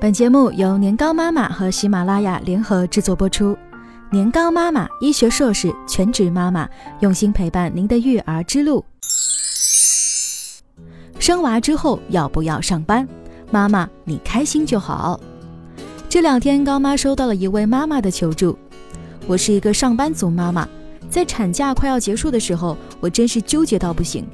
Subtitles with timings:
[0.00, 3.54] 本节目由年糕妈妈和喜马拉雅联合制作播出。
[4.10, 6.66] 年糕妈妈，医学硕士，全职妈妈，
[7.00, 8.82] 用心陪伴您的育儿之路。
[11.18, 13.06] 生娃之后要不要上班？
[13.50, 15.20] 妈妈，你开心就好。
[16.08, 18.58] 这两天，高妈收到了一位妈妈的求助。
[19.26, 20.66] 我是一个上班族妈妈，
[21.10, 24.26] 在产假快要结束的时候，我真是纠结到不行，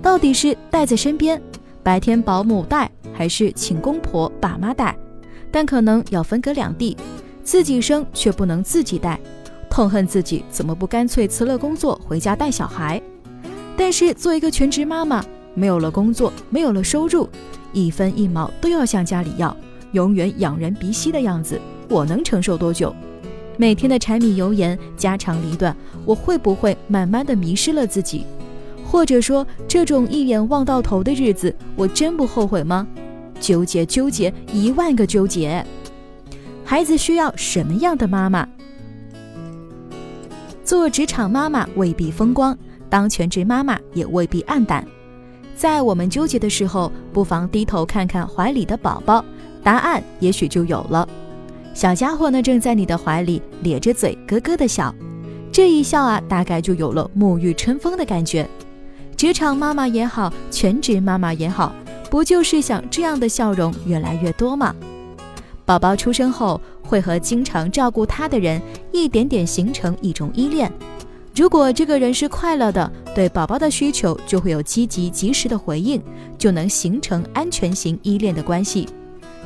[0.00, 1.42] 到底是带在身边，
[1.82, 4.96] 白天保姆带，还是请公婆爸妈带？
[5.50, 6.96] 但可能要分隔两地，
[7.42, 9.18] 自己生却不能自己带，
[9.70, 13.00] 痛恨自己怎么不干脆辞了工作回家带小孩。
[13.76, 15.24] 但是做一个全职妈妈，
[15.54, 17.28] 没有了工作，没有了收入，
[17.72, 19.56] 一分一毛都要向家里要，
[19.92, 22.94] 永远仰人鼻息的样子，我能承受多久？
[23.56, 28.24] 每天的柴米油盐、家长里短，我会不会慢慢的迷失了自己？
[28.84, 32.86] 或者说，这种一眼望到头的日子，我真不后悔吗？
[33.40, 35.64] 纠结纠结一万个纠结，
[36.64, 38.46] 孩子需要什么样的妈妈？
[40.64, 42.56] 做职场妈妈未必风光，
[42.90, 44.86] 当全职妈妈也未必暗淡。
[45.56, 49.24] 在我们纠结的时候，不妨低头看看怀里的宝宝，
[49.62, 51.08] 答案也许就有了。
[51.74, 54.94] 小家伙呢，正在你的怀里咧着嘴咯咯的笑，
[55.50, 58.48] 这一笑啊，大概就有了沐浴春风的感觉。
[59.16, 61.72] 职场妈妈也好，全职妈妈也好。
[62.10, 64.74] 不就是想这样的笑容越来越多吗？
[65.64, 68.60] 宝宝出生后，会和经常照顾他的人
[68.92, 70.72] 一点点形成一种依恋。
[71.36, 76.02] 如果这个人是快乐的，对宝宝的需求就会有积极及时的回应，
[76.38, 78.88] 就能形成安全型依恋的关系。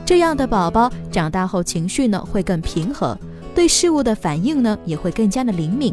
[0.07, 3.19] 这样的宝宝长大后情绪呢会更平和，
[3.55, 5.93] 对事物的反应呢也会更加的灵敏。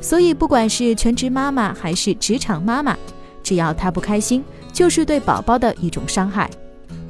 [0.00, 2.96] 所以，不管是全职妈妈还是职场妈妈，
[3.42, 4.44] 只要他不开心。
[4.76, 6.50] 就是对宝宝的一种伤害，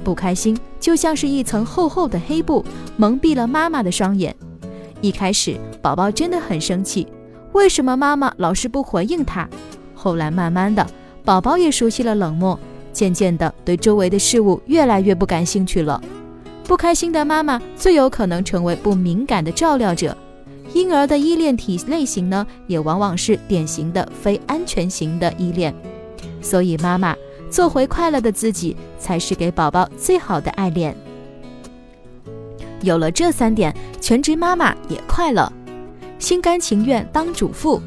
[0.01, 2.63] 不开心就像是一层厚厚的黑布，
[2.95, 4.33] 蒙蔽了妈妈的双眼。
[5.01, 7.05] 一开始，宝宝真的很生气，
[7.51, 9.45] 为什么妈妈老是不回应他？
[9.93, 10.87] 后来慢慢的，
[11.25, 12.57] 宝宝也熟悉了冷漠，
[12.93, 16.01] 渐渐的对周围的事物越来越不感兴趣了。
[16.63, 20.15] 不开心的妈妈最有可能成为不敏感的照料者，
[20.73, 25.75] 婴儿的依恋体类型呢，也往往是典型的非安全型的依恋。
[26.41, 27.13] 所以妈妈。
[27.49, 30.95] 做回快乐的自己，才是给宝宝最好的爱恋。
[32.81, 35.51] 有了这三点，全职妈妈也快乐，
[36.19, 37.81] 心甘情愿当主妇。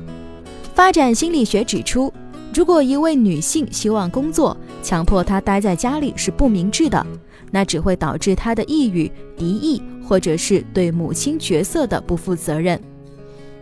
[0.74, 2.12] 发展心理学指出，
[2.54, 7.06] 如果一位女性希望工作，强迫她待在家里是不明智的，
[7.50, 12.80] 那只会导致她的抑郁、敌意，或者是对母亲角色的不负责任。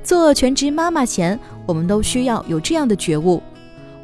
[0.02, 3.42] 做全职妈妈前，我们都需要有这样的觉悟。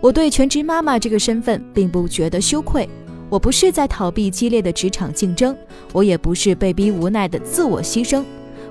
[0.00, 2.88] 我对全职妈妈这个身份并不觉得羞愧，
[3.31, 5.56] 我不是在逃避激烈的职场竞争，
[5.93, 8.22] 我也不是被逼无奈的自我牺牲，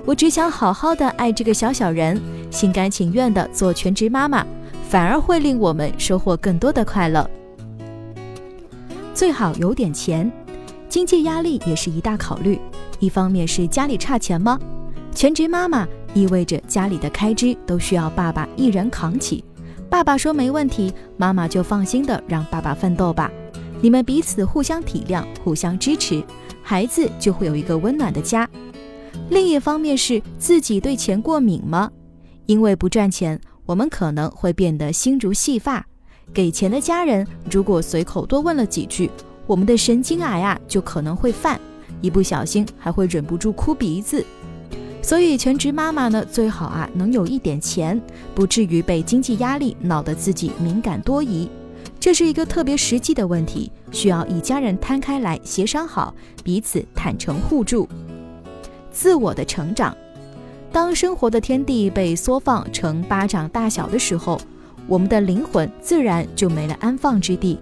[0.06, 4.46] 我只想好好的爱这个小小人，心甘情愿的做全职妈妈，
[4.88, 7.28] 反而会令我们收获更多的快乐。
[9.16, 10.32] 最好有点钱，
[10.88, 12.60] 经济压力也是一大考虑。
[13.00, 14.60] 一方面是家里差钱吗？
[15.14, 19.44] 全职妈妈意味着家里的开支都需要爸爸一人扛起。
[19.94, 23.32] 爸爸说没问题，妈妈就放心的让爸爸奋斗吧。
[23.80, 26.24] 你们彼此互相体谅，互相支持，
[26.64, 28.50] 孩子就会有一个温暖的家。
[29.30, 31.92] 另一方面是自己对钱过敏吗？
[32.48, 35.86] 因为不赚钱，我们可能会变得心如细发。
[36.34, 39.12] 给钱的家人如果随口多问了几句，
[39.46, 41.62] 我们的神经癌啊就可能会犯，
[42.02, 44.26] 一不小心还会忍不住哭鼻子。
[45.04, 48.02] 所以，全职妈妈呢，最好啊能有一点钱，
[48.34, 51.48] 不至于被经济压力闹得自己敏感多疑。
[52.00, 57.88] 这是一个特别实际的问题，需要一家人摊开来协商好，彼此坦诚互助。
[58.92, 59.96] 自我的成长，
[60.72, 64.40] 当生活的天地被缩放成巴掌大小的时候，
[64.88, 67.60] 我们的灵魂自然就没了安放之地，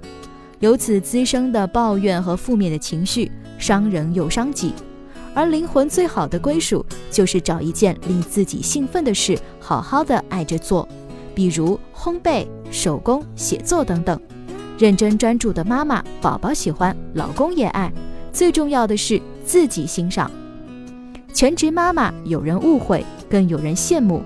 [0.60, 4.74] 由此滋生的抱怨和负面的情绪，伤人又伤己。
[5.34, 10.88] 而灵魂最好的归属，就是找一件令自己兴奋的事，好好的爱着做，
[11.34, 14.20] 比如烘焙、手工、写作等等。
[14.78, 17.92] 认真专注的妈妈，宝宝喜欢，老公也爱，
[18.34, 20.30] 最重要的是自己欣赏。
[21.34, 24.22] 全职妈妈有人误会，更有人羡慕，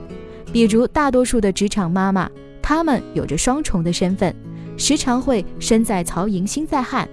[0.51, 2.27] 比如大多数的职场妈妈，
[2.63, 4.33] 她们有着双重的身份，
[4.75, 7.07] 时常会身在曹营心在汉。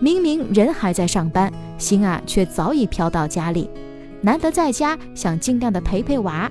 [0.00, 3.68] 明明人还在上班，心啊却早已飘到家里。
[4.22, 6.50] 难得在家，想尽量的陪陪娃。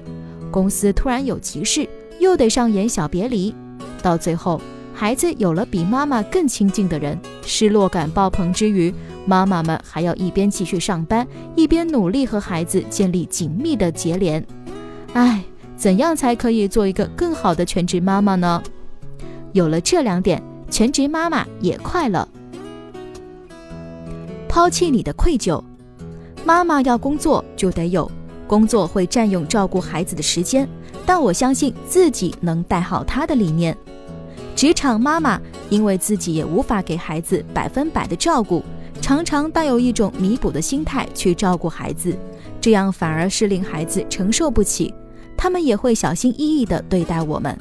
[0.51, 1.88] 公司突然有急事，
[2.19, 3.54] 又得上演小别离。
[4.01, 4.62] 到最后，
[4.94, 8.94] 孩子有了比妈妈更亲近的人，失落感爆棚之余，
[9.25, 14.45] 妈妈们还要一边继续上班，一边努力和孩子建立紧密的结连。
[15.13, 15.44] 唉，
[15.75, 18.62] 怎样才可以做一个更好的全职妈妈呢？
[19.54, 22.28] 有了这两点，全职妈妈也快乐。
[24.50, 25.63] 抛弃你的愧疚，
[26.44, 28.12] 妈妈要工作就得有
[28.48, 30.68] 工作会占用照顾孩子的时间，
[31.06, 33.78] 但我相信自己能带好他的理念。
[34.56, 38.63] 职场妈妈因为自己也无法给孩子百分百的照顾，
[39.00, 42.18] 常常带有一种弥补的心态去照顾孩子，
[42.60, 44.92] 这样反而是令孩子承受不起。
[45.38, 47.56] 他们也会小心翼翼地对待我们，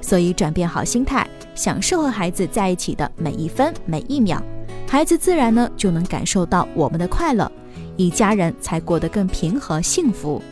[0.00, 4.42] 所以转变好心态，享受和孩子在一起的每一分每一秒，
[4.90, 7.48] 孩子自然呢就能感受到我们的快乐，
[7.96, 10.42] 一家人才过得更平和幸福。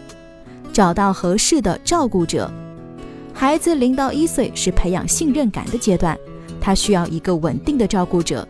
[0.73, 2.49] 找到合适的照顾者。
[3.35, 6.17] 孩子零到一岁是培养信任感的阶段，
[6.61, 8.47] 他需要一个稳定的照顾者。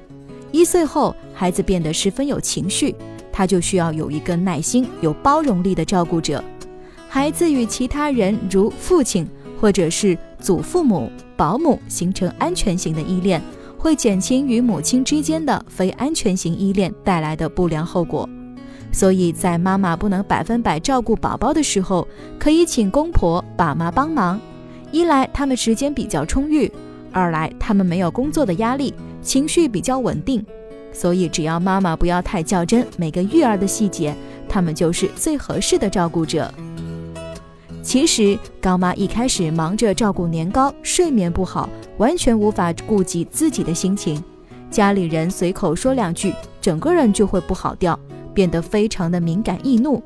[0.52, 2.94] 一岁后，孩子变得十分有情绪，
[3.32, 6.44] 他就需要有一个耐心、有包容力的照顾者。
[7.08, 9.26] 孩子与其他人如父亲
[9.58, 13.42] 或者是祖父母、保姆形成安全型的依恋，
[13.78, 18.28] 会减轻与母亲之间的非安全型依恋带来的不良后果。
[18.90, 22.06] 所以在妈妈不能百分百照顾宝宝的时候，
[22.38, 24.40] 可以请公婆、爸妈帮忙。
[24.90, 26.70] 一来他们时间比较充裕，
[27.12, 30.44] 二来他们没有工作的压力，情绪比较稳定，
[30.92, 34.14] 所以只要妈妈不要太较真每个育儿的细节，
[34.48, 36.52] 他们就是最合适的照顾者。
[37.82, 44.22] 其实高妈一开始忙着照顾年糕，睡眠不好，完全无法顾及自己的心情，
[44.70, 47.98] 家里人随口说两句，整个人就会不好掉，
[48.32, 50.02] 变得非常的敏感易怒，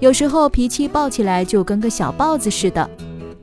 [0.00, 2.88] 有时候脾气暴起来就跟个小豹子似的。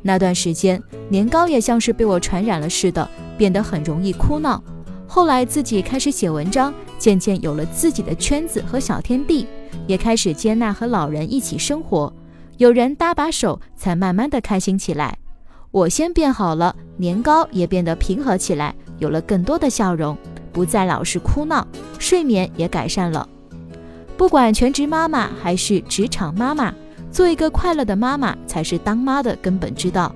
[0.01, 4.61] 那段时间，年糕也像是被我传染了似的，变得很容易哭闹。
[5.07, 9.47] 后来自己开始写文章，渐渐有了自己的圈子和小天地，
[9.87, 12.11] 也开始接纳和老人一起生活，
[12.57, 15.17] 有人搭把手，才慢慢的开心起来。
[15.75, 20.17] 我先变好了，年糕也变得平和起来，有了更多的笑容，
[20.53, 21.67] 不再老是哭闹，
[21.99, 23.27] 睡眠也改善了。
[24.15, 26.73] 不管全职妈妈还是职场妈妈。
[27.11, 30.15] 做一个快乐的妈妈才是当妈的根本之道。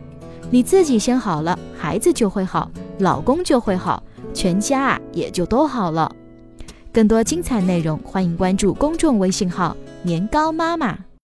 [0.50, 4.02] 你自己先好了，孩子就会好，老公就会好，
[4.34, 6.10] 全家啊也就都好了。
[6.94, 10.98] 更多精彩内容，欢迎关注公众微信号“年糕妈妈”。